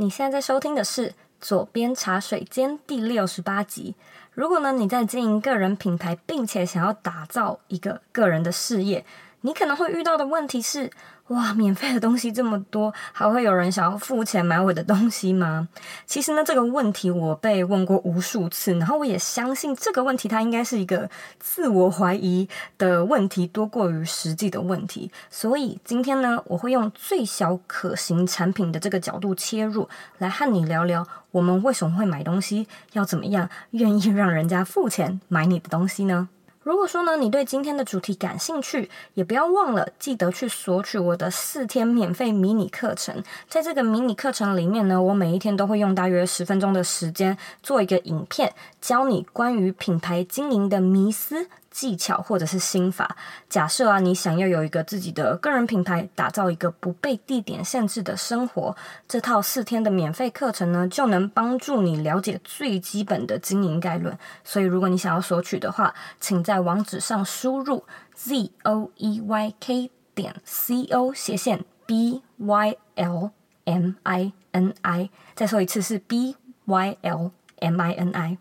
[0.00, 1.10] 你现在在收听的是
[1.40, 3.96] 《左边茶水间》第六十八集。
[4.32, 9.04] 如果呢，你在经营个人品牌，并且想要打造一个个人的事业，
[9.42, 10.90] 你可能会遇到的问题是。
[11.28, 15.68] 哇，免费的东西这么多，还会有人想要付钱买我的东西吗？
[16.06, 25.12] 其实呢，这个问题我被问过无数次，然后我也相信这个问题它应该是一个自我怀疑的问题多过于实际的问题。
[25.28, 29.86] 所以今天呢，我会用最小可行产品的这个角度切入，
[30.16, 36.30] 来和你聊聊我们为什么会买东西，要怎么样愿意让人家付钱买你的东西呢？
[36.68, 43.24] 如果说呢，你对今天的主题感兴趣，也不要忘了记得去索取我的四天免费迷你课程。
[43.48, 51.48] 在这个迷你课程里面呢，我每一天都会用大约十分钟的时间做一个影片，教你关于品牌经营的迷思。
[51.78, 53.16] 技巧或者是心法。
[53.48, 58.74] 假设啊，你想要有一个自己的个人品牌，打造一个不被地点限制的生活，
[59.06, 64.18] 这套四天的免费课程呢，就能帮助你了解最基本的经营概论。
[64.42, 73.30] 所以，如果你想要索取的话，请在网址上输入 z o e y k 点 c o 斜线 b y l
[73.64, 75.10] m i n i。
[75.36, 76.34] 再说一次是 b
[76.64, 78.38] y l m i n i。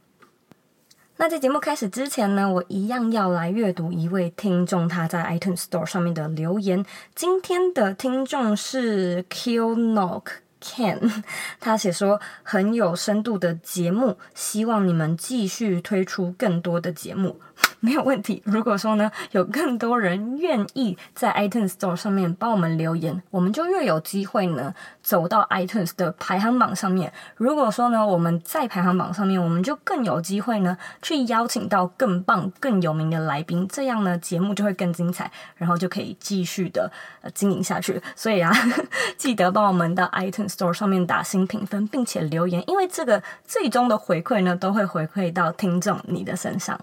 [1.20, 6.86] 那在节目开始之前呢，我一样要来阅读一位听众他在 iTunes Store 上面的留言。
[7.16, 10.26] 今天的听众是 Killnock
[10.62, 11.24] Ken，
[11.60, 17.40] 他写说很有深度的节目，希望你们继续推出更多的节目。
[17.88, 18.42] 没有问题。
[18.44, 27.14] 如果说呢，有更多人愿意在 iTunes Store 上面帮我们留言，我们就越有机会呢走到 iTunes 的排行榜上面。
[27.38, 36.92] 如果说呢，我们在排行榜上面，我们就更有机会呢去邀请到更棒、更有名的来宾，这样呢节目就会更精彩，然后就可以继续的
[37.34, 38.02] 经营下去。
[38.18, 38.52] 所以啊，
[39.18, 46.78] 记得帮我们到 iTunes Store 上面打新评分，并且留言，因为这个最终的回馈呢都会回馈到听众你的身上。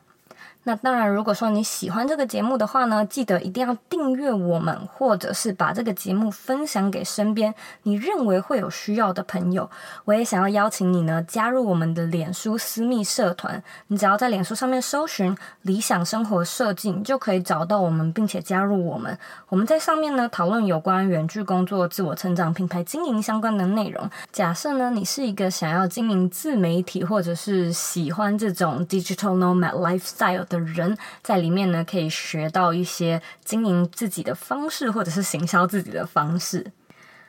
[0.66, 9.68] 那当然，如果说你喜欢这个节目的话呢，记得一定要订阅我们，或者是把这个节目分享给身边你认为会有需要的朋友。
[10.06, 13.62] 我也想要邀请你呢，加入我们的脸书私密社团。
[13.88, 19.18] 你只要在脸书上面搜寻“理想生活设计”，就可以找到我们，并且加入我们。
[19.50, 24.08] 我们在上面呢，讨论有关远距工作、自我成长、品牌经营相关的内容。
[24.32, 30.53] 假设呢，你是一个想要经营自媒体，或者是喜欢这种 digital nomad lifestyle 的。
[30.54, 36.72] 的人在里面呢，可以学到一些经营自己的方式，或者是行销自己的方式。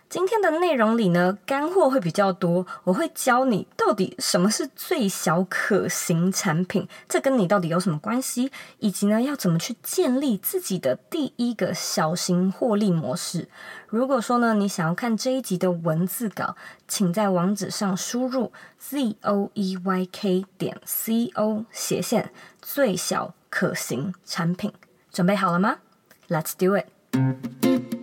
[0.08, 13.50] 今天的内容里呢，干货会比较多，我会教你到底什么是最小可行产品，这跟你到底有什么关系，以及呢，要怎么去建立自己的第一个小型获利模式。
[13.90, 16.56] 如果说呢，你想要看这一集的文字稿，
[16.88, 22.31] 请在网址上输入 z o e y k 点 c o 斜线
[22.68, 24.74] 最小可行产品。
[25.12, 25.78] 准备好了吗
[26.30, 27.94] ？Let's do it。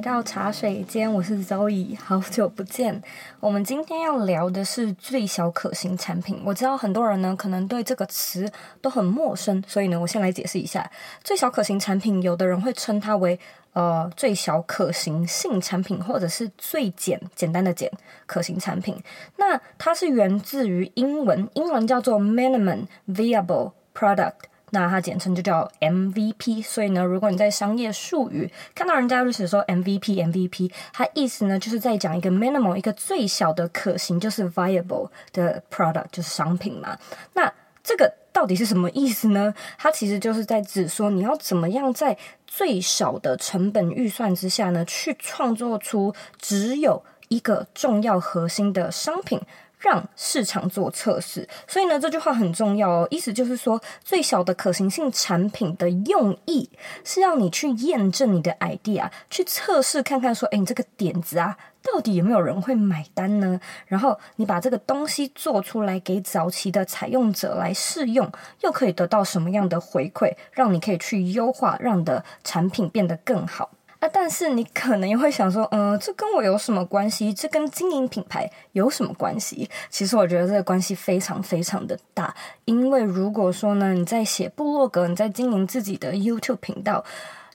[0.00, 3.02] 回到茶水间，我是 Zoe，好久不见。
[3.38, 6.40] 我们今天要聊的是最小可行产品。
[6.42, 8.50] 我知道很多人呢可能对这个词
[8.80, 10.90] 都很陌生，所以呢，我先来解释一下。
[11.22, 13.38] 最小可行产品，有的人会称它为
[13.74, 17.92] 呃最小可行性产品，或者是最简简单的简
[18.24, 18.96] 可行产品。
[19.36, 24.48] 那它是源自于英文，英文叫做 Minimum Viable Product。
[24.70, 36.96] 那它简称就叫 MVP，所以呢，如果你在商业术语看到人家就写说 MVP，MVP，它意思呢就是在讲一个 minimal，一个最小的可行，就是 viable 的 product，就是商品嘛。
[37.34, 39.52] 那这个到底是什么意思呢？
[39.78, 42.16] 它其实就是在指说你要怎么样在
[42.46, 49.40] 最少的成本预算之下呢，去创作出只有一个重要核心的商品。
[49.80, 53.08] 让市场做测试，所以呢，这句话很重要哦。
[53.10, 56.70] 意思就是说，最小的可行性产品的用意
[57.02, 63.58] 是要你去验证你的 idea，去测试看看说，诶，你这个点子啊，到底有没有人会买单呢？
[63.86, 68.30] 然后你把这个东西做出来给早期的采用者来试用，
[68.60, 73.70] 又可以得到什么样的回馈，让你可以去优化，让你的产品变得更好。
[74.00, 77.34] 啊，但是你可能也会想说，嗯、这跟我有什么关系？
[77.34, 79.68] 这跟经营品牌有什么关系？
[79.90, 87.04] 其实我觉得这个关系非常非常的大，因为如果说呢，你在写部落格，你在经营自己的 YouTube 频道，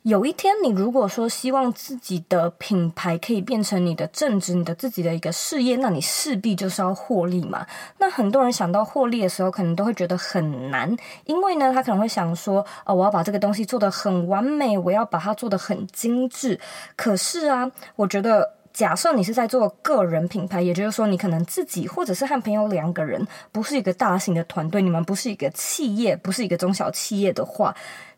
[0.05, 7.65] 有一天，你如果说希望自己的品牌可以变成你的正职，你的自己的一个事业，那你势必就是要获利嘛。
[7.97, 16.59] 那很多人想到获利的时候，可能都会觉得很难，因为呢，他可能会想说，哦，我要把这个东西做得很完美，我要把它做得很精致。
[16.95, 27.75] 可是啊，我觉得，假设你是在做个人品牌，也就是说，你可能自己或者是和朋友两个人，不是一个大型的团队，你们不是一个企业，不是一个中小企业的话。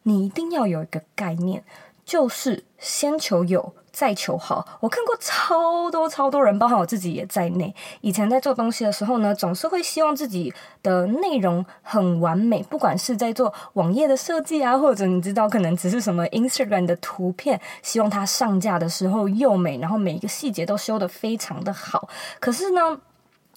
[0.08, 1.62] 你一定要有一个概念，
[2.06, 4.66] 就是先求有，再求好。
[4.80, 7.76] 我看过超多超多人，包含我自己也在内。
[8.00, 22.08] 以前在做东西的时候呢，总是会希望自己的内容很完美，不管是在做网页的设计啊，或者你知道，可能只是什么 Instagram 的图片，希望它上架的时候又美，然后每一个细节都修得非常的好。
[22.40, 23.02] 可是呢，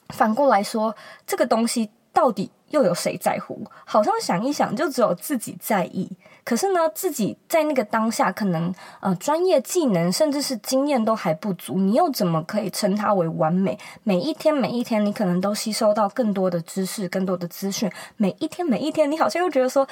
[0.09, 3.65] 反过来说，这个东西到底又有谁在乎？
[3.85, 6.11] 好像想一想，就只有自己在意。
[6.43, 13.79] 可是呢，自己在那个当下，可能呃专业技能甚至是经验都还不足，你又怎么可以称它为完美？
[14.03, 17.91] 每一天每一天，你可能都吸收到更多的知识、更多的资讯。
[18.17, 19.87] 每一天每一天，你好像又觉得说，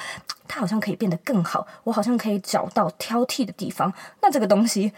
[0.47, 3.93] 它好像可以变得更好，我好像可以找到挑剔的地方。
[4.21, 4.91] 那这个东西。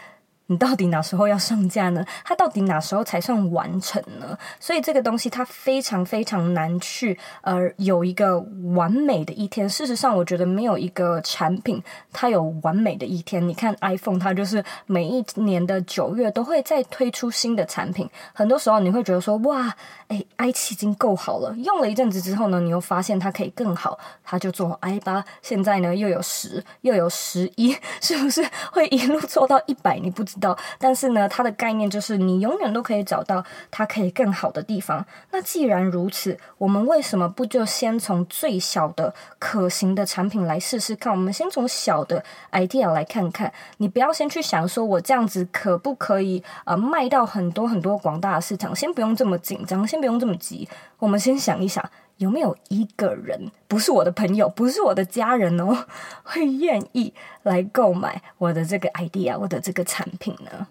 [0.52, 2.04] 你到底哪时候要上架呢？
[2.26, 4.36] 它到底哪时候才算完成呢？
[4.60, 8.38] 所以这个东西它非常非常难去呃有一个
[8.74, 9.66] 完美的一天。
[9.66, 11.82] 事实上，我觉得没有一个产品
[12.12, 13.48] 它有完美的一天。
[13.48, 18.06] 你看 iPhone，它就是每一年的九月都会再推出新的产品。
[18.34, 19.74] 很多时候你会觉得说哇，
[20.08, 21.54] 哎，i 七已经够好了。
[21.56, 25.24] 用了一阵子之后呢，你又发现它可以更好，它就做 i 八。
[25.40, 29.98] 现在呢又有十，又有十一， 是不是会一路做到一百？
[29.98, 30.58] 你不知道。
[30.78, 35.02] 但是呢，它的概念就是你永远都可以找到它可以更好的地方。
[35.30, 41.10] 那既然如此，我们为什么不就先从最小的可行的产品来试试看？
[41.10, 43.50] 我们先从小的 idea 来看看。
[43.78, 50.68] 你不要先去想说我这样子可不可以呃卖到很多很多广大的市场，先不用这么紧张，先不用这么急。
[50.98, 51.88] 我们先想一想。
[52.22, 55.86] 有没有一个人，不是我的朋友，不是我的家人哦，
[56.22, 60.68] 会愿意来购买我的这个 idea，我的这个产品呢？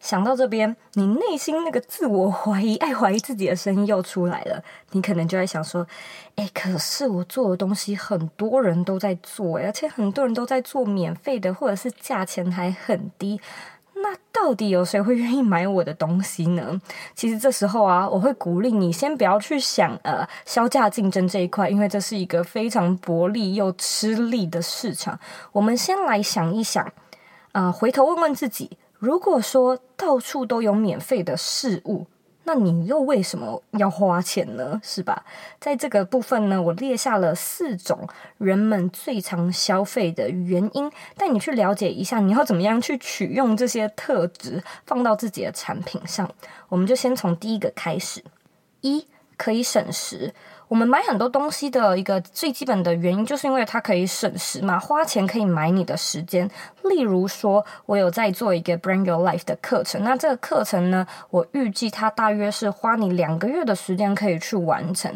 [0.00, 4.62] 想到这边，你内心那个自我怀疑、爱怀疑自己的声音又出来了。
[4.92, 5.84] 你可能就在想说
[6.36, 13.40] ：“诶，可是我做的东西很多人都在做，而且很多人都在做免费的，或者是价钱还很低。”
[14.02, 16.80] 那到底有谁会愿意买我的东西呢？
[17.14, 25.18] 其实这时候啊，我会鼓励你先不要去想呃销价竞争这一块，因为这是一个非常薄利又吃力的市场。
[25.52, 26.84] 我们先来想一想，
[27.52, 32.06] 啊、呃，回头问问自己，如果说到处都有免费的事物。
[32.48, 34.80] 那你又为什么要花钱呢？
[34.82, 35.22] 是吧？
[35.60, 38.08] 在这个部分呢，我列下了四种
[38.38, 46.30] 人们最常消费的原因，带你去了解一下，你要怎么样去取用这些特质放到自己的产品上。
[46.70, 48.24] 我们就先从第一个开始，
[48.80, 49.06] 一，
[49.36, 50.32] 可以省时。
[50.68, 56.48] 我们买很多东西的一个最基本的原因，就是因为它可以省时嘛，花钱可以买你的时间。
[56.84, 65.10] 例如说，我有在做一个 Bring Your Life 的课程，那这个课程呢，我预计它大约是花你两个月的时间可以去完成。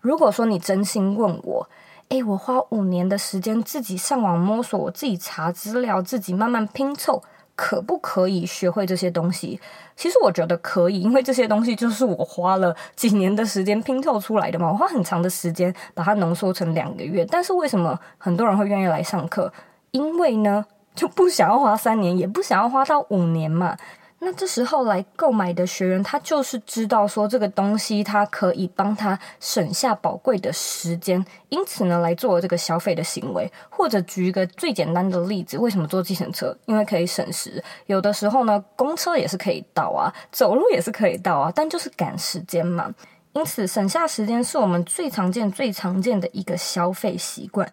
[0.00, 1.68] 如果说你真心问我，
[2.08, 7.22] 诶，我花五年的时间自己上网摸索，我自己查资料，自己慢慢拼凑。
[7.54, 9.60] 可不可以学会这些东西？
[9.94, 14.70] 其实我觉得可以，因为这些东西就是我花了几年的时间拼凑出来的嘛。
[14.72, 17.24] 我花很长的时间把它浓缩成两个月。
[17.30, 19.52] 但是为什么很多人会愿意来上课？
[19.90, 23.76] 因为呢，就不想要花三年，也不想要花到五年嘛。
[24.24, 33.52] 那这时候来购买的学员，他就是知道说这个东西，他可以帮他省下宝贵的时间，因此呢，来做这个消费的行为。
[33.68, 36.56] 或者举一个最简单的例子，为什么坐计程车？
[36.66, 37.60] 因为可以省时。
[37.86, 42.94] 有的时候呢，公车也是可以到啊，走路也是可以到啊，但就是赶时间嘛。
[43.32, 47.68] 因此，省下时间是我们最常见、最常见的一个消费习惯。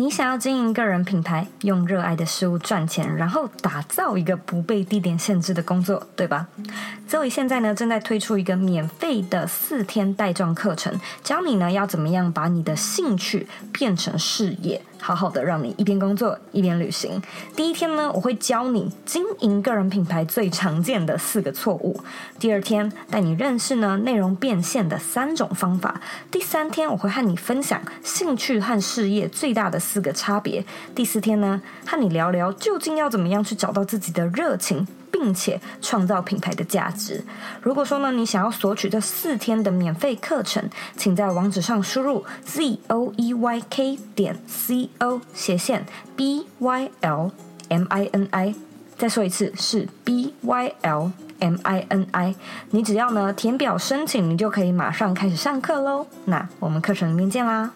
[0.00, 6.48] 你想要经营个人品牌，用热爱的事物赚钱，然后打造一个不被地点限制的工作，对吧
[7.06, 14.80] ？Zoe 现在呢正在推出一个免费的四天带状课程，教你呢要怎么样把你的兴趣变成事业。
[15.00, 17.20] 好好的让你一边工作一边旅行。
[17.56, 21.98] 第一天呢，我会教你经营个人品牌最常见的四个错误。
[22.38, 26.00] 第二天带你认识呢内容变现的三种方法。
[26.30, 30.64] 第三天我会和你分享兴趣和事业最大的四个差别。
[30.94, 34.86] 第四天呢，和你聊聊究竟要怎么样去找到自己的热情。
[35.12, 37.22] 并且创造品牌的价值。
[37.60, 40.62] 如果说呢，你想要索取这四天的免费课程，
[40.96, 47.30] 请在网址上输入 z o e y k 点 c o 斜线 b y l
[47.68, 48.54] m i n i。
[48.98, 52.34] 再说一次，是 b y l m i n i。
[52.70, 56.06] 你只要呢填表申请，你就可以马上开始上课喽。
[56.26, 57.72] 那我们课程里面见啦！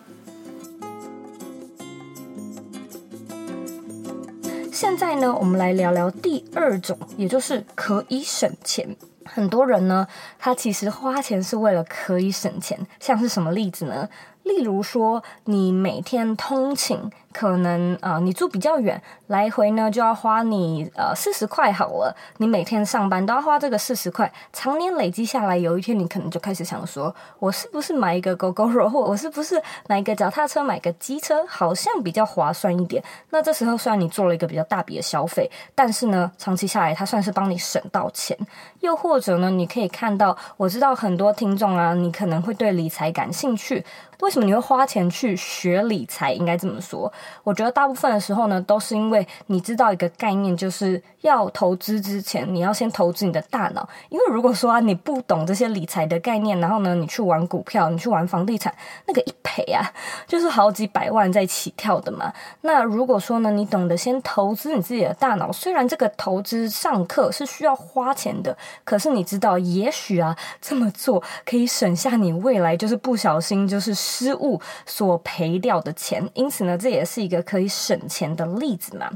[4.71, 8.94] 现在呢，我们来聊聊第二种，也就是可以省钱。
[9.25, 10.06] 很多人呢，
[10.38, 12.78] 他其实花钱是为了可以省钱。
[13.00, 14.06] 像是什么例子呢？
[14.44, 17.10] 例如说，你每天通勤。
[17.34, 22.16] 可能啊、呃，你住比较远，来回呢就要花你呃四十块好了。
[22.36, 33.02] 你每天上班都要花这个四十块，常年累积下来，有一天你可能就开始想说，我是不是买一个 Gogoro，或我是不是买一个脚踏车，买个机车，好像比较划算一点。
[33.30, 38.38] 那这时候虽然你做了一个比较大笔的消费，但是呢，长期下来它算是帮你省到钱。
[38.78, 43.84] 又或者呢，你可以看到，我知道很多听众啊，你可能会对理财感兴趣。
[44.25, 46.33] 为什么你会花钱去学理财？
[46.33, 47.12] 应该这么说，
[47.43, 53.87] 我觉得大部分的时候呢，都是因为你知道一个概念，就是要投资之前，你要先投资你的大脑。
[54.09, 58.75] 因为如果说啊，你不懂这些理财的概念，然后呢，你去玩股票，你去玩房地产，
[59.07, 59.93] 那个一赔啊，
[60.26, 62.33] 就是好几百万在起跳的嘛。
[62.62, 73.95] 那如果说呢，你懂得先投资你自己的大脑，虽然这个投资上课是需要花钱的，可是你知道，也许啊，这么做可以省下你未来就是不小心就是。
[74.14, 79.11] 失误所赔掉的钱，因此呢，这也是一个可以省钱的例子嘛。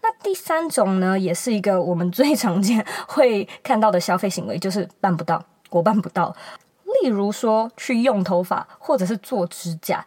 [0.00, 6.34] 那第三种呢，也是一个我们最常见会看到的消费行为，就是办不到，我办不到。
[7.02, 10.04] 例如说，去用头发，或者是做指甲。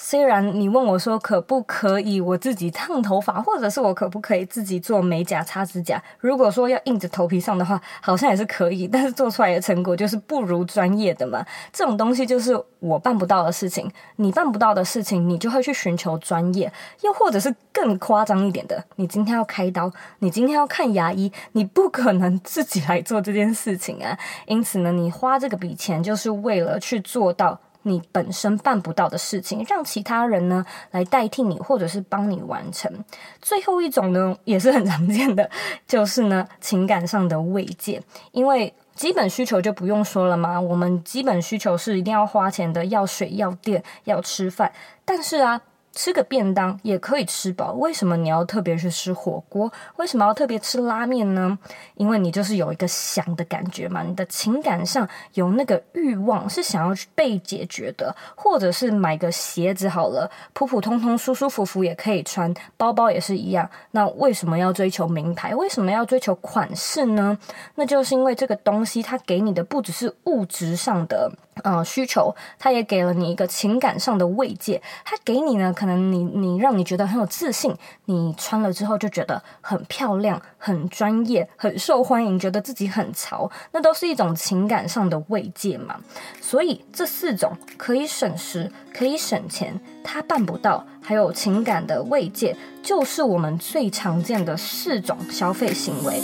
[0.00, 6.00] 虽然你问我说可不可以我自己烫头发，或者是我可不可以自己做美甲、擦指甲？
[6.20, 11.44] 如果说要硬着头皮上的话，好像也是可以，但是做出来的成果就是不如专业的嘛。
[11.72, 19.90] 这种东西就是我办不到的事情，你办不到的事情，你就会去寻求专业，又或者是更夸张一点的，你今天要开刀，
[20.20, 24.16] 你今天要看牙医，你不可能自己来做这件事情啊。
[24.46, 27.58] 因此呢，你花这个笔钱就是为了去做到。
[27.82, 32.92] 你本身办不到的事情，让其他人呢来代替你，或者是帮你完成。
[33.40, 35.48] 最后一种呢，也是很常见的，
[35.86, 38.02] 就是呢情感上的慰藉。
[38.32, 44.72] 因为基本需求就不用说了嘛，我们基本需求是一定要花钱的，要水、要电、要吃饭。
[45.04, 45.60] 但是啊。
[45.98, 49.68] 吃个便当也可以吃饱，为什么你要特别去吃火锅？
[49.96, 51.58] 为什么要特别吃拉面呢？
[51.96, 63.68] 因为你就是有一个想的感觉嘛，你的情感上有那个欲望是想要去被解决的，或者是买个鞋子好了，普普通通、舒舒服服也可以穿，包包也是一样。
[63.90, 65.52] 那为什么要追求名牌？
[65.52, 67.36] 为什么要追求款式呢？
[67.74, 71.32] 那就是因为这个东西它给你的不只是物质上的。
[71.64, 74.80] 呃，需求，他也给了你一个情感上的慰藉。
[75.04, 77.74] 他给你呢，可能你你让你觉得很有自信，
[78.06, 85.96] 你穿了之后就觉得很漂亮、很专业、很受欢迎，觉得自己很潮，那都是一种情感上的慰藉嘛。
[86.40, 96.20] 所以这四种可以省时、可以省钱，他办不到，还有情感的慰藉，就是我们最常见的四种消费行为。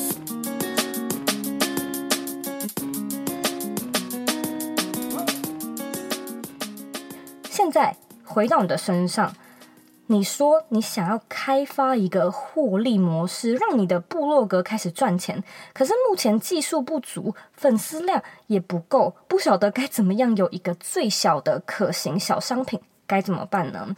[7.75, 9.35] 再回到你的身上，
[10.07, 23.89] 你说你想要开发一个获利模式，让你的部落格开始赚钱，可是目前技术不足，粉丝量也不够，不晓得该怎么样有一个最小的可行小商品，该怎么办呢？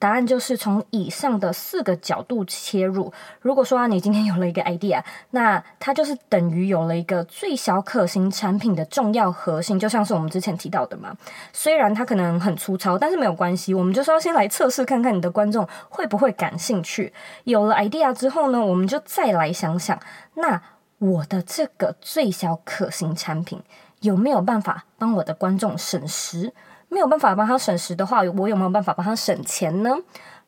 [0.00, 3.12] 答案就是从以上的四个角度切入。
[3.40, 11.14] 如果说啊，你今天有了一个 idea，那它就是等于有了一个最小可行产品的重要核心，就像是我们之前提到的嘛。
[11.52, 17.12] 虽然它可能很粗糙，但是没有关系，我们就是要先来测试看看你的观众会不会感兴趣。
[17.44, 20.00] 有了 idea 之后呢，我们就再来想想，
[20.34, 20.62] 那
[20.96, 23.62] 我的这个最小可行产品
[24.00, 26.54] 有没有办法帮我的观众省时？
[26.90, 29.96] 没有办法帮他省时的话，我有没有办法帮他省钱呢？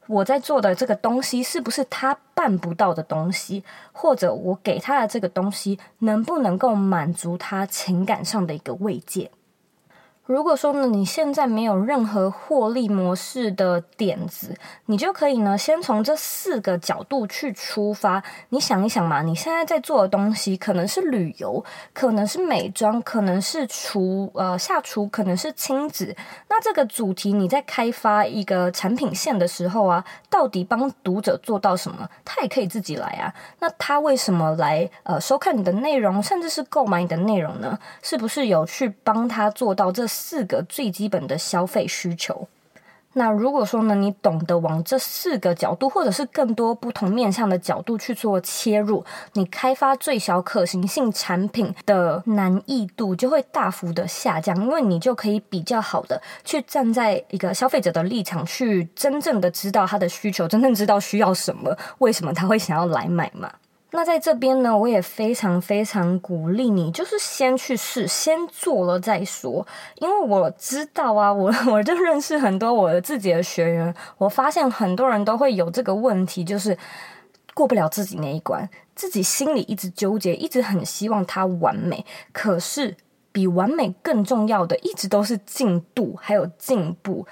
[0.09, 3.65] 我在做的这个东西是不是他办不到的东西？
[3.93, 9.31] 或者我给他的这个东西能不能够满足他情感上的一个慰藉？
[10.27, 18.23] 如果说呢，你现在没有任何获利模式的点子，你就可以呢，先从这四个角度去出发。
[18.51, 21.63] 你想一想嘛，你现在在做的东西可能是旅游，
[21.93, 26.15] 可能是美妆，可能是厨呃下厨，可能是亲子。
[26.49, 32.09] 那这个主题你在开发一个产品线的时候啊，到底帮读者做到什么？
[32.25, 33.35] 他也可以自己来啊。
[33.59, 37.77] 那他为什么来呃收看你的内容，甚至是购买你的内容呢？
[38.03, 40.07] 是不是有去帮他做到这？
[40.13, 42.47] 四个最基本的消费需求。
[43.15, 49.05] 那如果说呢，你懂得往这四个角度，或者是更多不同面向的角度去做切入，
[49.35, 63.53] 你开发最小可行性产品的难易度就会大幅的下降，因为你就可以比较好的去站在一个消费者的立场，去真正的知道他的需求，真正知道需要什么，为什么他会想要来买嘛。
[63.95, 69.67] 那在这边呢，我也非常非常鼓励你，就是先去试，先做了再说。
[69.97, 76.77] 因为我知道啊，我我就认识很多我自己的学员，我发现很多人都会有这个问题，就是
[77.53, 82.07] 过不了自己那一关，自己心里一直纠结，一直很希望它完美。
[82.33, 82.97] 可是
[83.31, 87.27] 比完美更重要的，一直都是进度还有进步。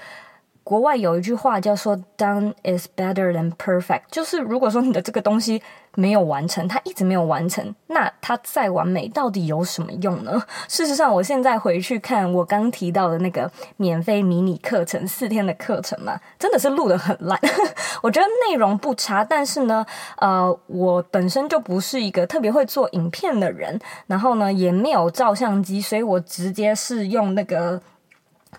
[0.70, 5.60] 国外有一句话叫做 “Done is better than perfect”，就是如果说你的这个东西
[5.96, 10.40] 没有完成，它一直没有完成，那它再完美到底有什么用呢？
[10.68, 17.36] 事实上，我现在回去看我刚提到的那个免费迷你课程，四天的课程嘛，真的是录得很烂。
[18.00, 19.84] 我觉得内容不差，但是呢，
[20.18, 27.82] 呃，我本身就不是一个特别会做影片的人，然后呢，也没有照相机，所以我直接是用那个。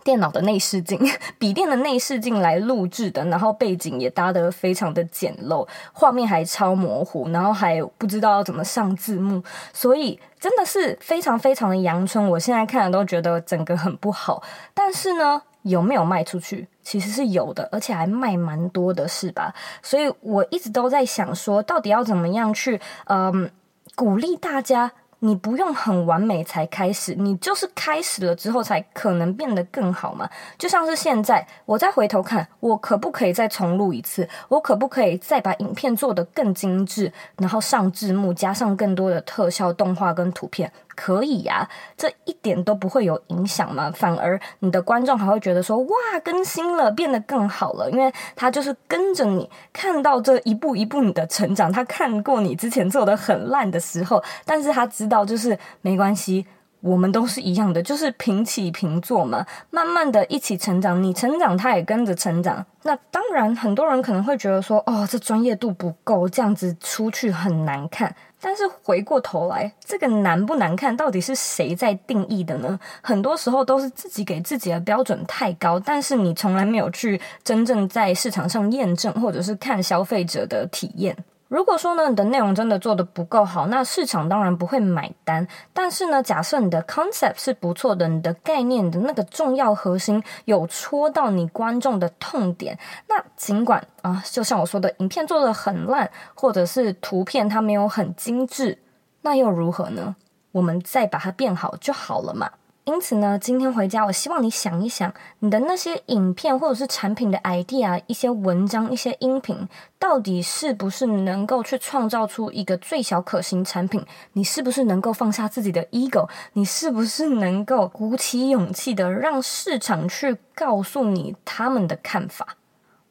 [0.04, 1.00] 电脑的内视镜、
[1.38, 9.44] 笔电的内视镜来录制的，然后背景也搭得非常的简陋，画面还超模糊，然后还不知道要怎么上字幕，
[9.74, 12.28] 所以真的是非常非常的阳春。
[12.30, 14.42] 我现在看了都觉得整个很不好，
[14.74, 16.68] 但是呢，有没有卖出去？
[16.82, 19.54] 其实是有的，而且还卖蛮多的，是吧？
[19.84, 23.52] 所以我一直都在想说，到底要怎么样去，嗯，
[23.96, 24.92] 鼓励大家。
[25.24, 30.28] 你不用很完美才开始，你就是开始了之后才可能变得更好嘛。
[30.58, 34.28] 就像是现在，我再回头看，我可不可以再重录一次？
[34.48, 40.72] 我可不可以再把影片做得更精致，然后上字幕，加上更多的特效、动画跟图片？
[40.96, 41.68] 可以呀，
[41.98, 43.92] 这一点都不会有影响嘛。
[43.92, 51.72] 反而你的观众还会觉得说，哇，更新了，变得更好了，因为他就是跟着你看到这一步一步你的成长。
[51.72, 56.46] 他看过你之前做得很烂的时候，但是他知道就是没关系。
[56.82, 62.66] 我们都是一样的，就是平起平坐嘛，慢慢的一起成长，你成长，他也跟着成长。
[62.82, 68.16] 那当然，很多人可能会觉得说，哦，这专业度不够，这样子出去很难看。
[68.42, 72.80] 但是回过头来，这个难不难看，到底是谁在定义的呢？
[73.02, 81.16] 很多时候都是自己给自己的标准太高，但是你从来没有去真正在市场上验证，或者是看消费者的体验。
[81.52, 85.46] 如果说呢，你的内容真的做得不够好，那市场当然不会买单。
[85.74, 98.78] 但是呢，假设你的 concept 是不错的，你的概念的那个重要核心有戳到你观众的痛点，那尽管啊，就像我说的，影片做得很烂，或者是图片它没有很精致，
[99.24, 100.16] 那又如何呢？
[100.54, 102.50] 我们再把它变好就好了嘛。
[102.92, 109.66] 因此呢，今天回家，我希望你想一想，你的那些影片或者是产品的 idea，一些文章、一些音频，
[109.98, 114.06] 到底是不是能够去创造出一个最小可行产品？
[114.34, 116.28] 你是不是能够放下自己的 ego？
[116.52, 122.58] 你是不是能够鼓起勇气的让市场去告诉你他们的看法？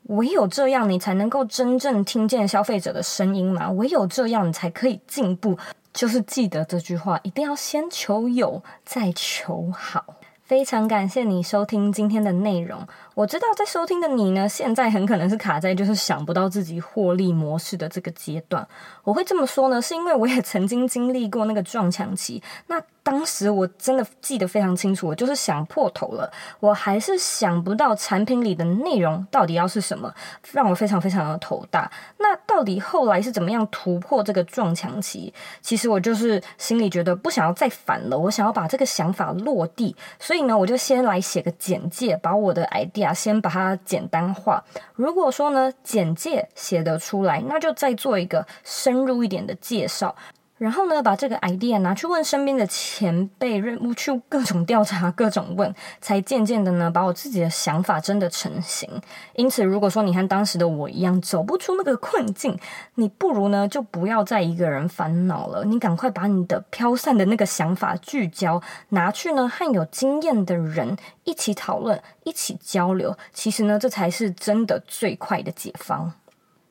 [0.08, 3.70] 唯有这样，你才能够真正听见消费者的声音嘛。
[3.70, 5.56] 唯有这样，你才可以进步。
[5.92, 10.16] 就是记得这句话，一定要先求有，再求好。
[10.42, 12.84] 非常感谢你收听今天的内容。
[13.14, 18.66] 我知道在收听的你呢，现在很可能是卡在就是想不到自己获利模式的这个阶段。
[19.04, 22.42] 我会这么说呢，是因为我也曾经经历过那个撞墙期。
[22.66, 30.14] 那当时我真的记得非常清楚，我就是想破头了，我还是想不到产品里的内容到底要是什么，
[30.52, 31.90] 让我非常非常的头大。
[32.18, 35.34] 那到底后来是怎么样突破这个撞墙期？
[35.60, 44.62] 其实我就是心里觉得不想要再烦了，我想要把这个想法落地，所以呢，我就先来写个简介，把我的 idea 先把它简单化。
[44.94, 50.14] 如果说呢，简介写得出来，那就再做一个深入一点的介绍。
[50.60, 58.86] 然后呢，把这个 idea 拿去问身边的前辈，任务去各种调查、各种问，才渐渐的呢，把我自己的想法真的成型。
[59.32, 62.58] 因此，如果说你和当时的我一样走不出那个困境，
[62.96, 70.94] 你不如呢就不要再一个人烦恼了，你赶快把你的飘散的那个想法聚焦，拿去呢和有经验的人
[71.24, 73.16] 一起讨论、一起交流。
[73.32, 76.12] 其实呢，这才是真的最快的解方。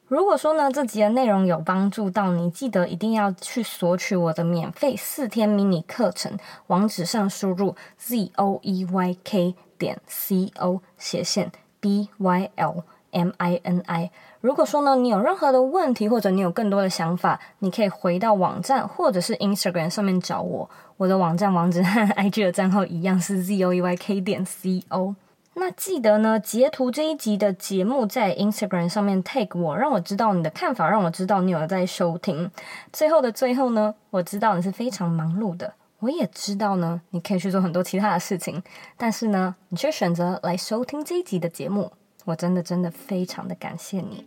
[0.09, 13.61] 如果说呢，这集的内容有帮助到你，记得一定要去索取我的免费四天迷你课程，网址上输入 z o e y k 点 c o 斜线 b y l m i
[13.61, 14.09] n i。
[14.41, 20.67] 如果说呢，你有任何的问题，或者你有更多的想法，你可以回到网站或者是 Instagram 上面找我。
[20.97, 25.13] 我的网站网址和 IG 的账号一样是 z o e y k 点 c o。
[25.59, 32.49] 那记得呢，截图这一集的节目在 Instagram 上面 tag 我，让我知道你的看法，让我知道你有在收听。
[32.93, 38.63] 最后的最后呢，我知道你是非常忙碌的，我也知道呢，你可以去做很多其他的事情，
[38.95, 41.91] 但是呢，你却选择来收听这一集的节目，
[42.23, 44.25] 我真的真的非常的感谢你。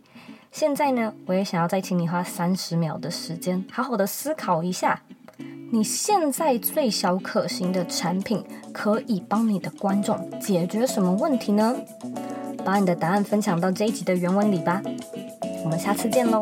[0.51, 5.01] 现在呢，我也想要再请你花三十秒的时间，好好的思考一下。
[5.73, 11.75] 你现在最小可行的产品可以帮你的观众解决什么问题呢？
[12.63, 14.83] 把你的答案分享到这一集的原文里吧。
[15.63, 16.39] 我们下次见喽。